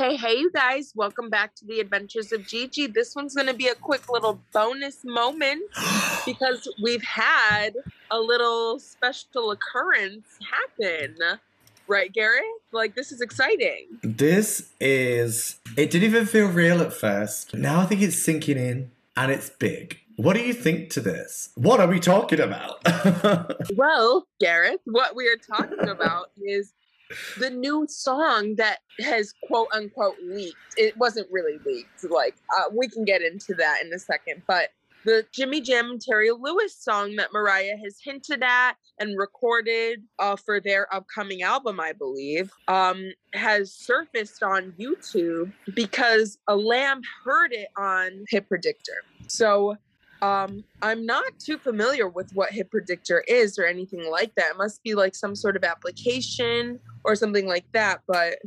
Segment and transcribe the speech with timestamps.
[0.00, 0.94] hey, hey, you guys.
[0.96, 2.86] Welcome back to the Adventures of Gigi.
[2.86, 5.64] This one's going to be a quick little bonus moment
[6.24, 7.74] because we've had
[8.10, 11.18] a little special occurrence happen.
[11.86, 12.44] Right, Garrett?
[12.72, 13.88] Like, this is exciting.
[14.02, 15.60] This is.
[15.76, 17.52] It didn't even feel real at first.
[17.52, 19.98] Now I think it's sinking in and it's big.
[20.16, 21.50] What do you think to this?
[21.56, 22.80] What are we talking about?
[23.76, 26.72] well, Gareth, what we are talking about is
[27.38, 30.56] the new song that has quote unquote leaked.
[30.76, 32.04] It wasn't really leaked.
[32.04, 34.70] Like uh, we can get into that in a second, but
[35.04, 40.36] the Jimmy Jam and Terry Lewis song that Mariah has hinted at and recorded uh,
[40.36, 47.52] for their upcoming album, I believe, um, has surfaced on YouTube because a lamb heard
[47.52, 49.04] it on Hit Predictor.
[49.26, 49.76] So
[50.22, 54.50] um, I'm not too familiar with what Hit Predictor is or anything like that.
[54.52, 58.02] It must be like some sort of application or something like that.
[58.06, 58.38] But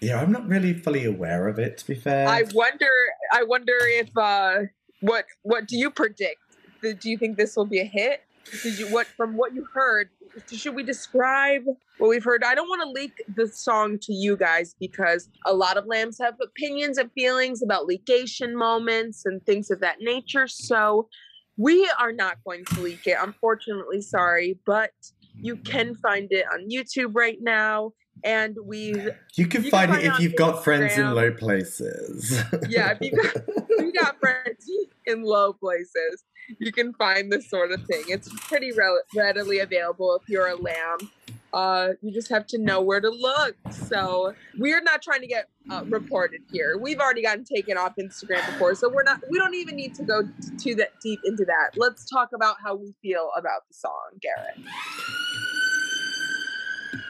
[0.00, 1.78] yeah, I'm not really fully aware of it.
[1.78, 2.90] To be fair, I wonder.
[3.32, 4.60] I wonder if uh,
[5.00, 6.40] what what do you predict?
[6.82, 8.22] Do you think this will be a hit?
[8.62, 10.10] Did you what from what you heard?
[10.52, 11.64] Should we describe
[11.98, 12.44] what we've heard?
[12.44, 16.18] I don't want to leak the song to you guys because a lot of lambs
[16.20, 20.46] have opinions and feelings about leakation moments and things of that nature.
[20.46, 21.08] So
[21.56, 23.16] we are not going to leak it.
[23.20, 24.92] Unfortunately, sorry, but
[25.40, 27.92] you can find it on YouTube right now.
[28.24, 28.94] And we
[29.34, 30.36] you can, you find, can find, it if you've Instagram.
[30.36, 32.42] got friends in low places.
[32.68, 34.70] yeah, if you got, if you got friends
[35.06, 36.24] in low places,
[36.58, 38.04] you can find this sort of thing.
[38.08, 41.10] It's pretty re- readily available if you're a lamb.
[41.52, 43.56] Uh, you just have to know where to look.
[43.70, 46.76] So we're not trying to get uh, reported here.
[46.78, 49.22] We've already gotten taken off Instagram before, so we're not.
[49.30, 50.22] We don't even need to go
[50.58, 51.70] too that deep into that.
[51.76, 54.58] Let's talk about how we feel about the song, Garrett.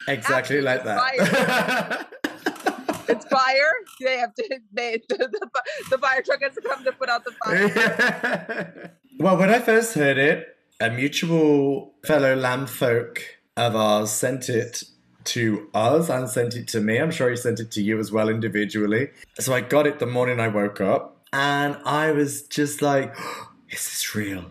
[0.09, 2.09] Exactly like that.
[3.09, 3.73] it's fire.
[4.01, 4.61] They have to.
[4.73, 8.93] They the, the, the, fire truck has to come to put out the fire.
[9.19, 13.23] well, when I first heard it, a mutual fellow lamb folk
[13.57, 14.85] of ours sent it
[15.25, 16.99] to us and sent it to me.
[16.99, 19.11] I'm sure he sent it to you as well individually.
[19.39, 23.15] So I got it the morning I woke up and I was just like,
[23.71, 24.47] is this real?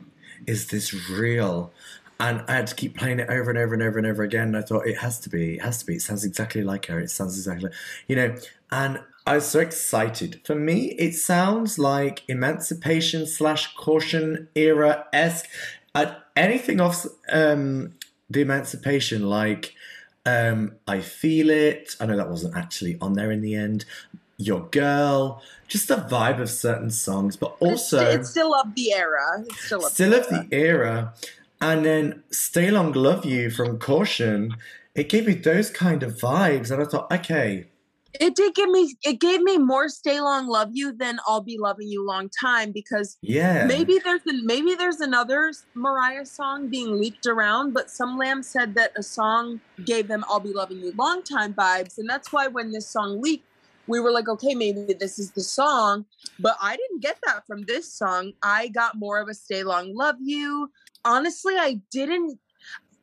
[0.46, 1.72] Is this real?
[2.20, 4.48] And I had to keep playing it over and over and over and over again.
[4.48, 5.96] And I thought it has to be, it has to be.
[5.96, 7.00] It sounds exactly like her.
[7.00, 7.70] It sounds exactly,
[8.08, 8.36] you know.
[8.72, 10.42] And I was so excited.
[10.46, 15.48] For me, it sounds like Emancipation slash Caution era esque.
[16.36, 17.96] Anything off um,
[18.30, 19.74] the Emancipation, like
[20.26, 21.96] um, I Feel It.
[22.00, 23.86] I know that wasn't actually on there in the end.
[24.38, 28.06] Your Girl, just the vibe of certain songs, but also.
[28.12, 29.44] It's, still of the era.
[29.46, 30.46] It's still of still the of era.
[30.50, 31.14] the era.
[31.62, 34.56] And then Stay Long Love You from Caution,
[34.96, 36.72] it gave me those kind of vibes.
[36.72, 37.68] And I thought, okay,
[38.20, 41.58] it did give me it gave me more stay long love you than i'll be
[41.58, 43.66] loving you long time because yeah.
[43.66, 48.76] maybe there's a, maybe there's another mariah song being leaked around but some lamb said
[48.76, 51.98] that a song gave them i'll be loving you long time vibes.
[51.98, 53.46] And that's why when this song leaked
[53.88, 56.06] we were like okay maybe this is the song.
[56.40, 58.34] But i didn't get that from this song.
[58.44, 60.72] I got more of a stay long love you
[61.08, 62.40] honestly i didn't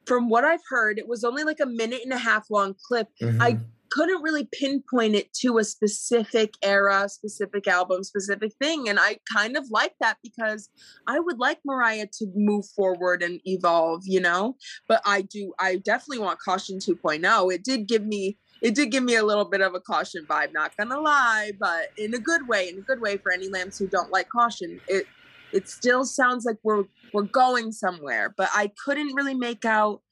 [0.07, 3.09] from what I've heard, it was only like a minute and a half long clip.
[3.23, 3.41] Mm-hmm.
[3.41, 3.59] I
[3.91, 8.89] couldn't really pinpoint it to a specific era, specific album, specific thing.
[8.89, 10.69] And I kind of like that because
[11.07, 14.57] I would like Mariah to move forward and evolve, you know?
[14.89, 17.55] But I do, I definitely want Caution 2.0.
[17.55, 20.53] It did give me, it did give me a little bit of a caution vibe,
[20.53, 23.79] not gonna lie, but in a good way, in a good way for any lambs
[23.79, 24.81] who don't like caution.
[24.89, 25.07] It
[25.55, 30.03] it still sounds like we're we're going somewhere, but I couldn't really make out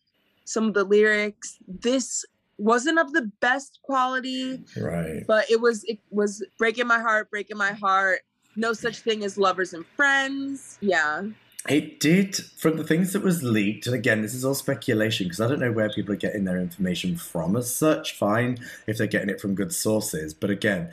[0.44, 1.58] some of the lyrics.
[1.66, 2.24] This
[2.58, 4.62] wasn't of the best quality.
[4.76, 5.24] Right.
[5.26, 8.20] But it was it was breaking my heart, breaking my heart.
[8.54, 10.78] No such thing as lovers and friends.
[10.80, 11.24] Yeah.
[11.68, 15.40] It did from the things that was leaked, and again, this is all speculation because
[15.40, 18.16] I don't know where people are getting their information from as such.
[18.16, 18.58] Fine
[18.88, 20.92] if they're getting it from good sources, but again,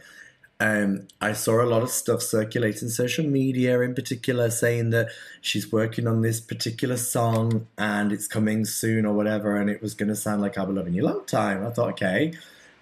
[0.59, 5.09] um, I saw a lot of stuff circulating social media, in particular, saying that
[5.39, 9.93] she's working on this particular song and it's coming soon or whatever, and it was
[9.93, 11.65] going to sound like I've been loving you a long time.
[11.65, 12.33] I thought, okay,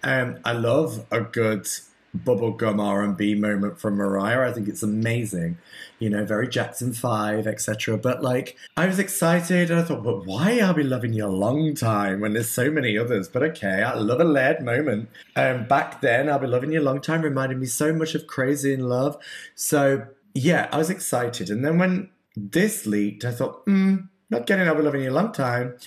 [0.03, 1.67] um, I love a good
[2.15, 4.49] bubblegum R&B moment from Mariah.
[4.49, 5.57] I think it's amazing.
[5.99, 7.97] You know, very Jackson 5, etc.
[7.97, 11.27] But like I was excited and I thought, but why I'll be loving you a
[11.27, 13.27] long time when there's so many others?
[13.27, 15.09] But okay, I love a lead moment.
[15.35, 18.27] Um back then I'll be loving you a long time reminded me so much of
[18.27, 19.17] Crazy in Love.
[19.55, 21.49] So yeah, I was excited.
[21.49, 23.95] And then when this leaked, I thought, hmm,
[24.29, 25.77] not getting I'll be loving you a long time.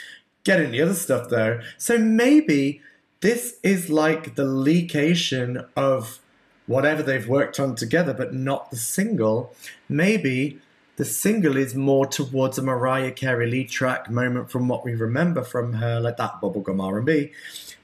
[0.44, 1.60] Getting the other stuff though.
[1.78, 2.80] So maybe
[3.20, 6.20] this is like the leakation of
[6.66, 9.54] whatever they've worked on together, but not the single.
[9.88, 10.60] Maybe
[10.96, 15.42] the single is more towards a Mariah Carey lead track moment from what we remember
[15.42, 17.32] from her, like that bubblegum R&B.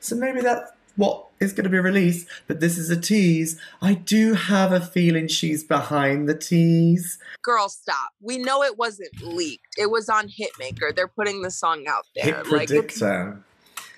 [0.01, 3.61] So maybe that's what is going to be released, but this is a tease.
[3.83, 7.19] I do have a feeling she's behind the tease.
[7.43, 8.13] Girl, stop.
[8.21, 9.75] We know it wasn't leaked.
[9.77, 10.95] It was on Hitmaker.
[10.95, 12.25] They're putting the song out there.
[12.25, 13.25] Hit predictor.
[13.35, 13.43] Like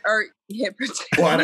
[0.08, 0.24] or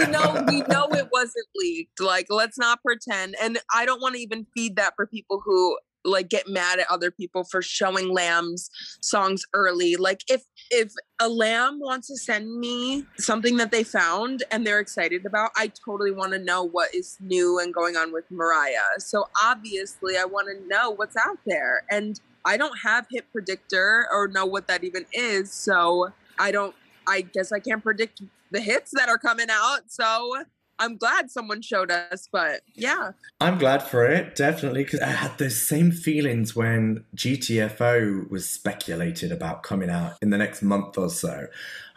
[0.07, 2.01] we know we know it wasn't leaked.
[2.01, 3.37] Like let's not pretend.
[3.41, 6.87] And I don't want to even feed that for people who like get mad at
[6.91, 8.71] other people for showing lamb's
[9.01, 14.43] songs early like if if a lamb wants to send me something that they found
[14.51, 18.13] and they're excited about i totally want to know what is new and going on
[18.13, 23.07] with mariah so obviously i want to know what's out there and i don't have
[23.11, 26.09] hit predictor or know what that even is so
[26.39, 26.75] i don't
[27.07, 30.45] i guess i can't predict the hits that are coming out so
[30.79, 33.13] I'm glad someone showed us, but yeah.
[33.41, 39.31] I'm glad for it, definitely, because I had those same feelings when GTFO was speculated
[39.31, 41.47] about coming out in the next month or so.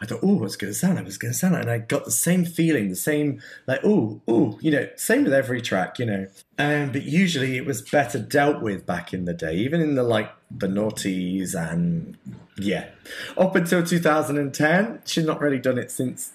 [0.00, 1.04] I thought, oh, what's going to sound like?
[1.04, 1.62] What's going to sound like?
[1.62, 5.32] And I got the same feeling, the same, like, oh, oh, you know, same with
[5.32, 6.26] every track, you know.
[6.58, 10.04] Um, but usually it was better dealt with back in the day, even in the
[10.04, 12.16] like the noughties and
[12.56, 12.88] yeah.
[13.36, 16.32] Up until 2010, she's not really done it since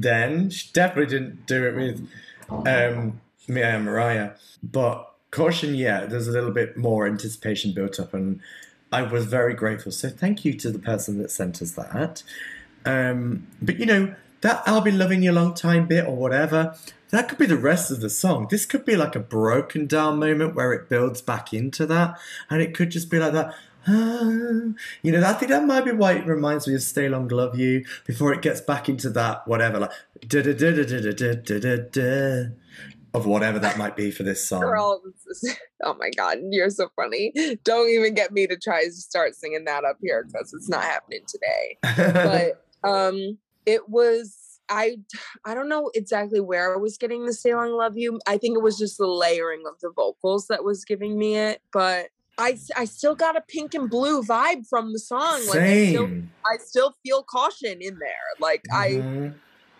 [0.00, 0.50] then.
[0.50, 2.08] She definitely didn't do it with
[2.66, 3.62] um, Me.
[3.62, 4.32] I Am Mariah.
[4.62, 8.40] But Caution, yeah, there's a little bit more anticipation built up, and
[8.92, 9.92] I was very grateful.
[9.92, 12.22] So thank you to the person that sent us that.
[12.84, 16.76] Um, but you know, that I'll be loving you a long time bit or whatever,
[17.10, 18.48] that could be the rest of the song.
[18.50, 22.18] This could be like a broken down moment where it builds back into that,
[22.50, 23.54] and it could just be like that.
[23.88, 27.58] you know, I think that might be why it reminds me of Stay Long Love
[27.58, 29.92] You before it gets back into that whatever, like
[30.26, 32.44] da da da da da da da da da
[33.14, 34.60] of whatever that might be for this song.
[34.60, 35.02] Girl,
[35.84, 37.32] oh my god, you're so funny.
[37.64, 40.84] Don't even get me to try to start singing that up here because it's not
[40.84, 41.78] happening today.
[42.12, 44.98] but um it was I
[45.44, 48.18] I don't know exactly where I was getting the Stay Long Love You.
[48.26, 51.60] I think it was just the layering of the vocals that was giving me it,
[51.72, 52.08] but
[52.38, 55.40] I, I still got a pink and blue vibe from the song.
[55.46, 55.86] Like Same.
[55.86, 56.08] I still,
[56.46, 58.10] I still feel caution in there.
[58.40, 59.34] Like mm-hmm.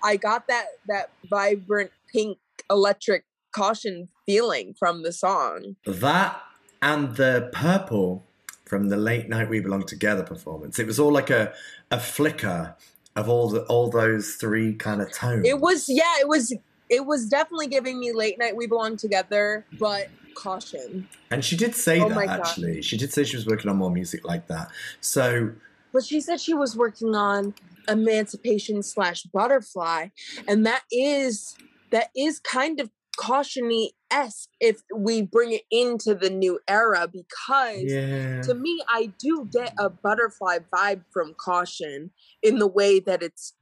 [0.04, 2.38] I I got that that vibrant pink
[2.70, 5.76] electric caution feeling from the song.
[5.87, 6.43] That
[6.81, 8.26] and the purple
[8.64, 10.78] from the late night we belong together performance.
[10.78, 11.52] It was all like a
[11.90, 12.76] a flicker
[13.14, 15.46] of all the all those three kind of tones.
[15.46, 16.52] It was yeah, it was
[16.88, 21.08] it was definitely giving me late night we belong together, but caution.
[21.31, 22.76] And she did say oh that actually.
[22.76, 22.84] God.
[22.84, 24.69] She did say she was working on more music like that.
[25.00, 25.52] So
[25.93, 27.55] But she said she was working on
[27.88, 30.08] emancipation slash butterfly.
[30.46, 31.56] And that is
[31.90, 37.85] that is kind of cautiony esque if we bring it into the new era because
[37.85, 38.40] yeah.
[38.43, 42.11] to me I do get a butterfly vibe from caution
[42.43, 43.55] in the way that it's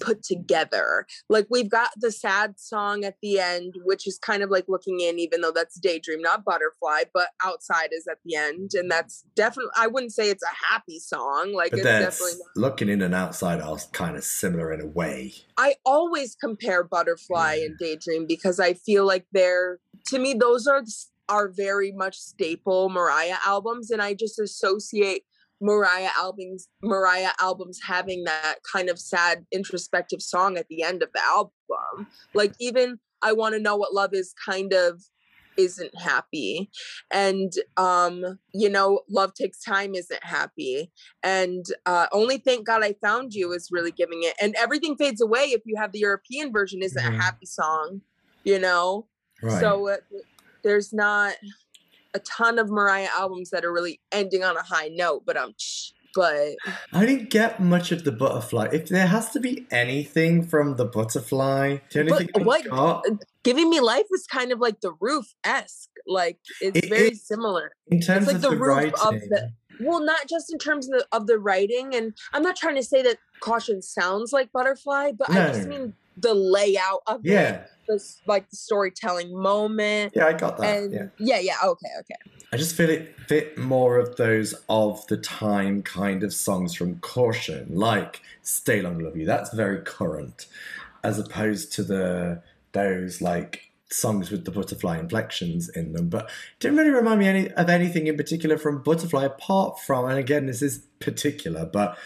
[0.00, 1.06] put together.
[1.28, 5.00] Like we've got the sad song at the end, which is kind of like looking
[5.00, 8.70] in, even though that's daydream, not butterfly, but outside is at the end.
[8.74, 11.52] And that's definitely I wouldn't say it's a happy song.
[11.54, 12.62] Like but it's definitely not.
[12.62, 15.34] looking in and outside are kind of similar in a way.
[15.56, 17.66] I always compare butterfly yeah.
[17.66, 20.82] and daydream because I feel like they're to me, those are
[21.30, 23.90] are very much staple Mariah albums.
[23.90, 25.22] And I just associate
[25.60, 31.10] Mariah albums Mariah albums having that kind of sad introspective song at the end of
[31.14, 32.06] the album.
[32.34, 35.02] Like even I want to know what love is kind of
[35.56, 36.70] isn't happy
[37.10, 40.90] and um you know love takes time isn't happy
[41.22, 45.20] and uh only thank god i found you is really giving it and everything fades
[45.20, 47.18] away if you have the european version isn't mm-hmm.
[47.18, 48.00] a happy song
[48.44, 49.06] you know
[49.42, 49.60] right.
[49.60, 49.96] so uh,
[50.62, 51.34] there's not
[52.14, 55.54] a ton of Mariah albums that are really ending on a high note, but um,
[56.14, 56.56] but
[56.92, 58.68] I didn't get much of the butterfly.
[58.72, 63.04] If there has to be anything from the butterfly, the only thing what got,
[63.44, 65.88] giving me life was kind of like the roof esque.
[66.06, 68.94] Like it's it, very similar in terms like of the, the writing.
[69.04, 72.56] Of the, well, not just in terms of the, of the writing, and I'm not
[72.56, 75.40] trying to say that caution sounds like butterfly, but no.
[75.40, 77.30] I just mean the layout of it.
[77.30, 77.50] yeah.
[77.50, 80.12] it this like the storytelling moment.
[80.14, 80.76] Yeah, I got that.
[80.76, 81.06] And yeah.
[81.18, 82.14] yeah, yeah, okay, okay.
[82.52, 86.98] I just feel it fit more of those of the time kind of songs from
[87.00, 89.26] Caution, like Stay Long Love You.
[89.26, 90.46] That's very current,
[91.04, 92.42] as opposed to the
[92.72, 96.08] those like songs with the butterfly inflections in them.
[96.08, 96.30] But
[96.60, 100.46] didn't really remind me any, of anything in particular from Butterfly, apart from, and again,
[100.46, 101.98] this is particular, but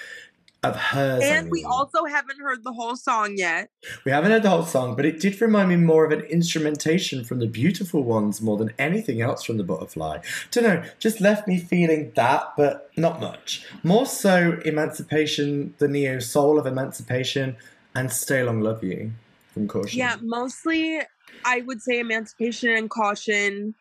[0.65, 1.23] of hers.
[1.23, 3.69] I And we also haven't heard the whole song yet.
[4.05, 7.25] We haven't heard the whole song, but it did remind me more of an instrumentation
[7.25, 10.19] from the beautiful ones more than anything else from the butterfly.
[10.51, 13.67] Don't know, just left me feeling that, but not much.
[13.83, 17.57] More so Emancipation, the neo soul of Emancipation,
[17.95, 19.13] and Stay Long Love You
[19.53, 19.99] from Caution.
[19.99, 21.01] Yeah, mostly
[21.45, 23.75] I would say emancipation and caution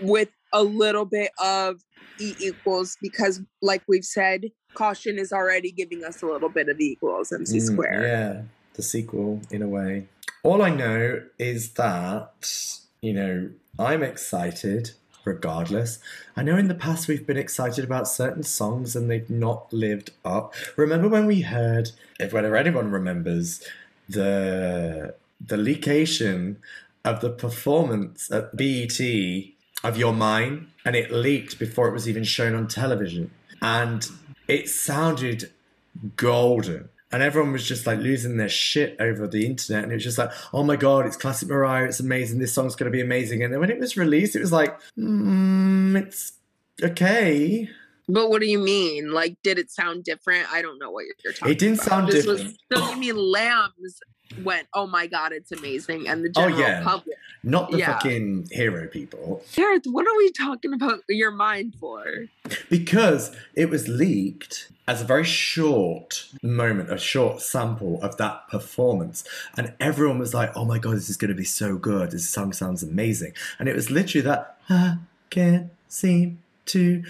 [0.00, 1.82] with a little bit of
[2.20, 6.80] E equals because, like we've said, caution is already giving us a little bit of
[6.80, 8.02] equals MC Mm, squared.
[8.02, 8.42] Yeah,
[8.74, 10.06] the sequel in a way.
[10.42, 14.92] All I know is that, you know, I'm excited
[15.24, 15.98] regardless.
[16.36, 20.10] I know in the past we've been excited about certain songs and they've not lived
[20.24, 20.54] up.
[20.76, 23.62] Remember when we heard, if whether anyone remembers,
[24.08, 26.56] the the leakation
[27.04, 28.98] of the performance at BET
[29.84, 33.30] of You're Mine and it leaked before it was even shown on television.
[33.62, 34.08] And
[34.48, 35.52] it sounded
[36.16, 36.88] golden.
[37.10, 39.82] And everyone was just like losing their shit over the internet.
[39.82, 41.86] And it was just like, oh my God, it's classic Mariah.
[41.86, 42.38] It's amazing.
[42.38, 43.42] This song's going to be amazing.
[43.42, 46.32] And then when it was released, it was like, mm, it's
[46.82, 47.68] okay.
[48.10, 49.10] But what do you mean?
[49.10, 50.52] Like, did it sound different?
[50.52, 51.88] I don't know what you're, you're talking It didn't about.
[51.88, 52.56] sound this different.
[52.70, 54.00] Was, so you mean Lambs
[54.42, 56.08] went, oh my God, it's amazing.
[56.08, 56.82] And the Oh, general yeah.
[56.82, 57.16] public.
[57.42, 57.92] Not the Yeah.
[57.94, 59.42] fucking hero people.
[59.54, 62.04] Gareth, what are we talking about your mind for?
[62.68, 69.22] Because it was leaked as a very short moment, a short sample of that performance.
[69.56, 72.10] And everyone was like, oh my God, this is going to be so good.
[72.10, 73.34] This song sounds amazing.
[73.58, 74.96] And it was literally that, I
[75.30, 77.04] can't seem to.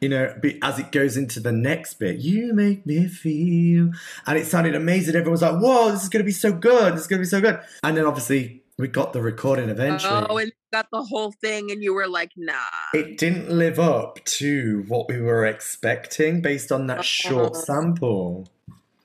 [0.00, 3.90] You know, be, as it goes into the next bit, you make me feel,
[4.26, 5.16] and it sounded amazing.
[5.16, 6.94] Everyone was like, "Whoa, this is going to be so good!
[6.94, 10.24] This is going to be so good!" And then obviously we got the recording eventually.
[10.30, 12.54] Oh, and got the whole thing, and you were like, nah.
[12.94, 17.60] it didn't live up to what we were expecting based on that short Oh.
[17.60, 18.48] sample.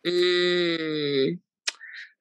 [0.06, 0.83] Mm.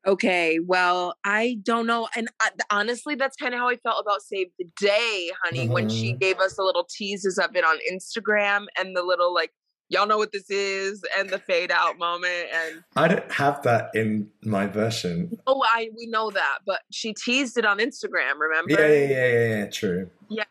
[0.06, 2.09] Okay, well, I don't know.
[2.16, 5.88] And I, honestly, that's kind of how I felt about Save the Day, honey, when
[5.88, 6.21] she Mhm.
[6.21, 9.52] gave us the little teases of it on Instagram and the little, like,
[9.88, 12.49] y'all know what this is, and the fade out moment.
[12.52, 15.30] And I don't have that in my version.
[15.47, 18.73] oh, I we know that, but she teased it on Instagram, remember?
[18.73, 20.11] Yeah, yeah, yeah, yeah, yeah, true.
[20.28, 20.44] Yeah.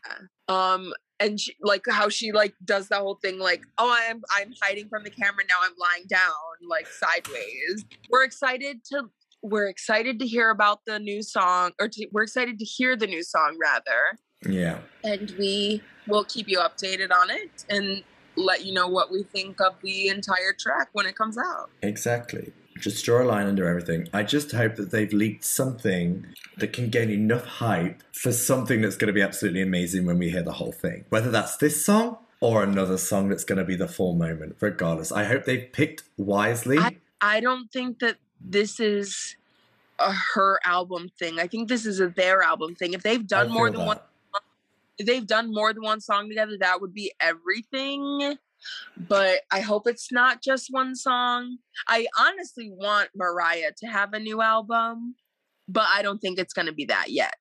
[0.48, 4.53] Um, and she, like how she like does the whole thing, like, oh, I'm I'm
[4.62, 5.55] hiding from the camera now.
[5.62, 6.31] I'm lying down,
[6.70, 7.86] like sideways.
[8.10, 9.10] We're excited to
[9.41, 13.07] we're excited to hear about the new song, or to, we're excited to hear the
[13.07, 14.17] new song rather,
[14.48, 14.79] Yeah.
[15.03, 18.03] and we will keep you updated on it and
[18.36, 21.69] let you know what we think of the entire track when it comes out.
[21.81, 22.53] Exactly.
[22.79, 24.07] Just draw a line under everything.
[24.13, 26.25] I just hope that they've leaked something
[26.57, 30.29] that can gain enough hype for something that's going to be absolutely amazing when we
[30.29, 31.05] hear the whole thing.
[31.10, 35.12] Whether that's this song or another song that's going to be the full moment, regardless.
[35.12, 36.77] I hope they've picked wisely.
[36.79, 39.36] I- I don't think that this is
[40.00, 41.39] a her album thing.
[41.39, 42.93] I think this is a their album thing.
[42.93, 44.00] If they've done more than one
[44.98, 48.38] if they've done more than one song together, that would be everything.
[48.95, 51.57] But I hope it's not just one song.
[51.88, 55.15] I honestly want Mariah to have a new album,
[55.67, 57.39] but I don't think it's going to be that yet.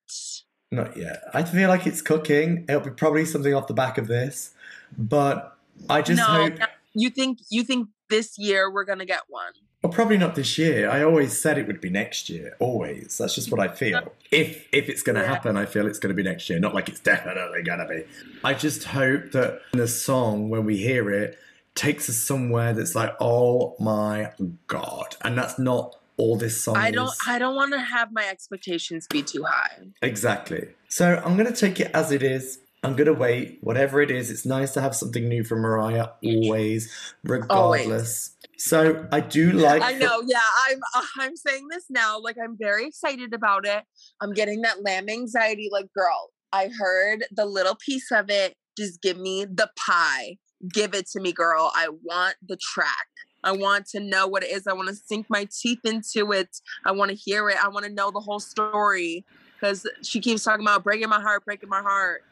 [0.70, 1.22] Not yet.
[1.34, 2.64] I feel like it's cooking.
[2.68, 4.52] It'll be probably something off the back of this.
[4.96, 5.56] But
[5.88, 6.54] I just no, hope.
[6.94, 9.52] you think you think this year we're going to get one?
[9.82, 10.90] Well, probably not this year.
[10.90, 12.54] I always said it would be next year.
[12.58, 13.16] Always.
[13.18, 14.12] That's just what I feel.
[14.30, 16.58] If if it's going to happen, I feel it's going to be next year.
[16.58, 18.04] Not like it's definitely going to be.
[18.44, 21.38] I just hope that the song, when we hear it,
[21.74, 24.32] takes us somewhere that's like, oh my
[24.66, 27.18] god, and that's not all this song I don't is.
[27.26, 29.78] I don't want to have my expectations be too high.
[30.02, 30.68] Exactly.
[30.88, 32.58] So I'm going to take it as it is.
[32.82, 33.58] I'm going to wait.
[33.60, 38.36] Whatever it is, it's nice to have something new from Mariah always, regardless.
[38.56, 39.82] So I do like.
[39.82, 40.40] I know, yeah.
[40.68, 43.84] I'm uh, I'm saying this now, like I'm very excited about it.
[44.20, 45.68] I'm getting that lamb anxiety.
[45.70, 48.54] Like, girl, I heard the little piece of it.
[48.78, 50.36] Just give me the pie.
[50.72, 51.70] Give it to me, girl.
[51.74, 53.06] I want the track.
[53.42, 54.66] I want to know what it is.
[54.66, 56.48] I want to sink my teeth into it.
[56.84, 57.62] I want to hear it.
[57.62, 59.24] I want to know the whole story.
[59.58, 62.22] Because she keeps talking about breaking my heart, breaking my heart.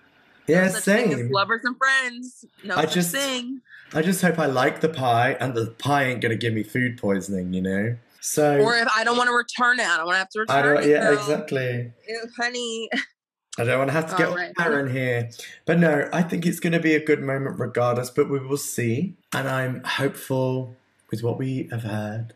[0.48, 1.30] Yeah, No such thing as same.
[1.30, 2.44] lovers and friends.
[2.64, 3.60] No I just- thing.
[3.94, 6.62] I just hope I like the pie, and the pie ain't going to give me
[6.62, 7.54] food poisoning.
[7.54, 7.96] You know.
[8.20, 10.40] So Or if I don't want to return it, I don't want to have to
[10.40, 10.82] return I don't.
[10.82, 10.88] it.
[10.90, 11.92] Yeah, exactly.
[12.08, 12.90] Ew, honey.
[13.58, 14.52] I don't want to have to get All right.
[14.60, 15.30] Aaron here.
[15.66, 18.56] But no, I think it's going to be a good moment regardless, but we will
[18.58, 19.16] see.
[19.32, 20.76] And I'm hopeful
[21.10, 22.34] with what we have heard.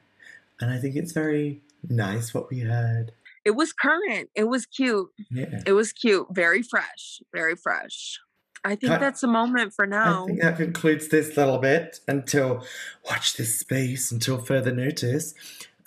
[0.61, 3.13] And I think it's very nice what we heard.
[3.45, 4.31] It was current.
[4.35, 5.09] It was cute.
[5.31, 5.63] Yeah.
[5.67, 6.27] It was cute.
[6.31, 7.21] Very fresh.
[7.33, 8.19] Very fresh.
[8.65, 10.23] I think that's a moment for now.
[10.23, 12.65] I think that concludes this little bit until
[13.09, 15.35] watch this space until further notice.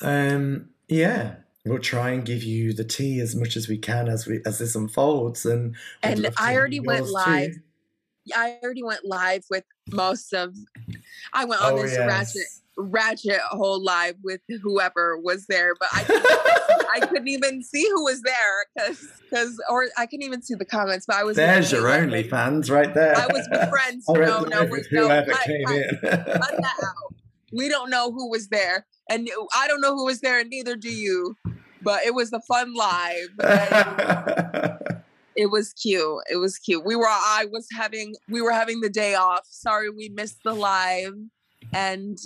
[0.01, 1.35] Um, yeah,
[1.65, 4.59] we'll try and give you the tea as much as we can as we as
[4.59, 5.45] this unfolds.
[5.45, 7.53] And and I already went live.
[7.53, 8.33] Too.
[8.35, 10.53] I already went live with most of.
[11.31, 12.07] I went on oh, this yes.
[12.07, 16.25] ratchet ratchet whole live with whoever was there, but I couldn't,
[16.93, 20.65] I couldn't even see who was there because because or I couldn't even see the
[20.65, 21.05] comments.
[21.05, 23.15] But I was there's your only fans right there.
[23.17, 24.05] I was with friends.
[24.09, 25.99] no, no, we, whoever no, came in.
[26.01, 27.15] That out.
[27.51, 30.75] We don't know who was there, and I don't know who was there, and neither
[30.75, 31.35] do you.
[31.81, 33.29] But it was a fun live.
[35.35, 36.23] it was cute.
[36.29, 36.83] It was cute.
[36.83, 39.45] We were I was having we were having the day off.
[39.45, 41.13] Sorry we missed the live
[41.73, 42.17] and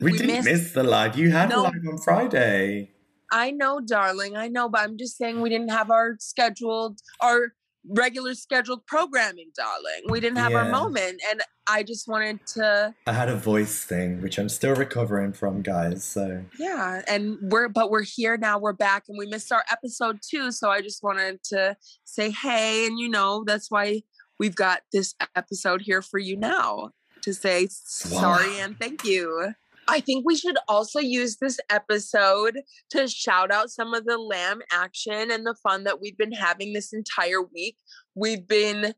[0.00, 1.18] we, we didn't missed, miss the live.
[1.18, 2.90] You had no, a live on Friday.
[3.30, 4.36] I know, darling.
[4.36, 7.52] I know, but I'm just saying we didn't have our scheduled our
[7.88, 10.02] regular scheduled programming, darling.
[10.08, 10.58] We didn't have yeah.
[10.58, 12.94] our moment, and I just wanted to.
[13.06, 16.04] I had a voice thing, which I'm still recovering from, guys.
[16.04, 18.58] So yeah, and we're but we're here now.
[18.58, 20.52] We're back, and we missed our episode too.
[20.52, 24.02] So I just wanted to say hey, and you know that's why
[24.38, 26.90] we've got this episode here for you now
[27.22, 29.54] to say sorry and thank you.
[29.88, 34.60] I think we should also use this episode to shout out some of the lamb
[34.70, 37.76] action and the fun that we've been having this entire week.
[38.14, 38.94] We've been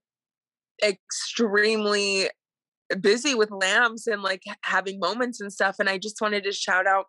[0.82, 2.28] extremely
[3.00, 5.76] busy with lambs and like having moments and stuff.
[5.78, 7.06] And I just wanted to shout out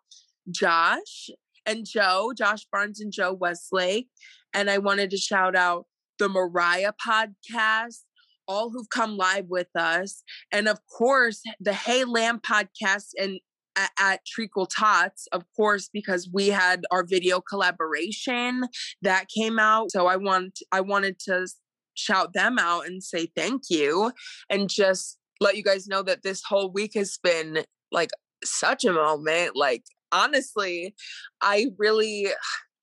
[0.48, 1.28] Josh
[1.66, 4.08] and Joe, Josh Barnes and Joe Westlake.
[4.54, 5.86] And I wanted to shout out
[6.20, 8.02] the Mariah podcast
[8.48, 10.22] all who've come live with us.
[10.52, 13.40] And of course, the Hey Lamb podcast and
[13.76, 18.64] at, at Treacle Tots, of course, because we had our video collaboration
[19.02, 19.90] that came out.
[19.90, 21.46] So I want I wanted to
[21.94, 24.12] shout them out and say thank you
[24.48, 28.10] and just let you guys know that this whole week has been like
[28.44, 29.56] such a moment.
[29.56, 30.94] Like honestly,
[31.40, 32.28] I really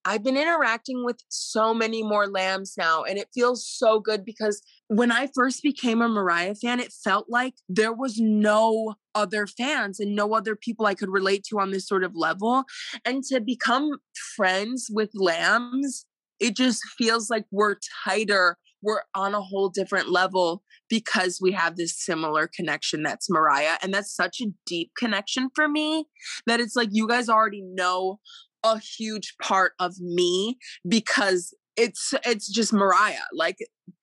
[0.10, 4.60] I've been interacting with so many more lambs now, and it feels so good because
[4.88, 10.00] when I first became a Mariah fan, it felt like there was no other fans
[10.00, 12.64] and no other people I could relate to on this sort of level.
[13.05, 14.00] And to become
[14.36, 16.07] friends with lambs,
[16.40, 18.57] it just feels like we're tighter.
[18.81, 23.77] We're on a whole different level because we have this similar connection that's Mariah.
[23.83, 26.05] And that's such a deep connection for me
[26.48, 28.20] that it's like you guys already know
[28.63, 33.27] a huge part of me because it's it's just Mariah.
[33.33, 33.57] Like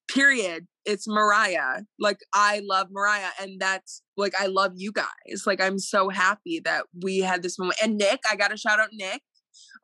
[0.09, 0.67] period.
[0.85, 1.83] It's Mariah.
[1.99, 5.45] Like I love Mariah and that's like I love you guys.
[5.47, 7.79] Like I'm so happy that we had this moment.
[7.83, 9.23] And Nick, I got to shout out Nick.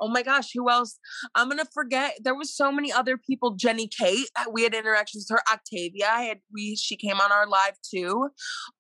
[0.00, 0.98] Oh my gosh, who else?
[1.34, 2.18] I'm gonna forget.
[2.22, 3.52] There was so many other people.
[3.52, 5.52] Jenny Kate, uh, we had interactions with her.
[5.52, 8.28] Octavia, I had we she came on our live too.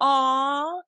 [0.00, 0.80] Aw.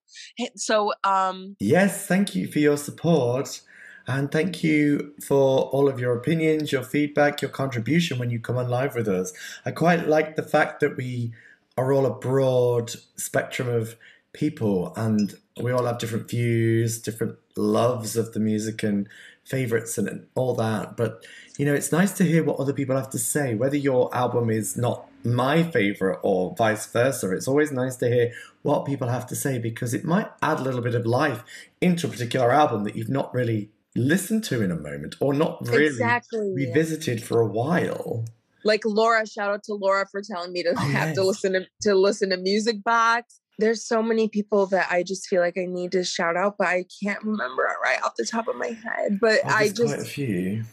[0.56, 3.60] So um Yes, thank you for your support.
[4.06, 8.58] And thank you for all of your opinions, your feedback, your contribution when you come
[8.58, 9.32] on live with us.
[9.64, 11.32] I quite like the fact that we
[11.76, 13.96] are all a broad spectrum of
[14.32, 19.08] people and we all have different views, different loves of the music and
[19.44, 20.96] favorites and all that.
[20.96, 21.24] But,
[21.56, 24.50] you know, it's nice to hear what other people have to say, whether your album
[24.50, 27.30] is not my favorite or vice versa.
[27.30, 30.62] It's always nice to hear what people have to say because it might add a
[30.62, 31.42] little bit of life
[31.80, 35.66] into a particular album that you've not really listened to in a moment or not
[35.66, 36.52] really exactly.
[36.54, 38.24] revisited for a while.
[38.64, 41.66] Like Laura, shout out to Laura for telling me to oh, have to listen to,
[41.83, 43.40] to listen to Music Box.
[43.59, 46.66] There's so many people that I just feel like I need to shout out, but
[46.66, 49.20] I can't remember it right off the top of my head.
[49.20, 50.64] But oh, I just quite a few.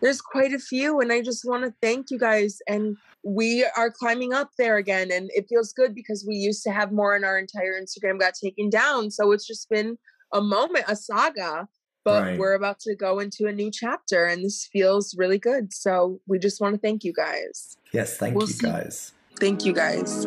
[0.00, 2.60] There's quite a few, and I just want to thank you guys.
[2.66, 6.70] And we are climbing up there again, and it feels good because we used to
[6.70, 9.10] have more, and our entire Instagram got taken down.
[9.10, 9.98] So it's just been
[10.32, 11.68] a moment, a saga
[12.04, 12.38] but right.
[12.38, 16.38] we're about to go into a new chapter and this feels really good so we
[16.38, 18.66] just want to thank you guys yes thank we'll you see.
[18.66, 20.26] guys thank you guys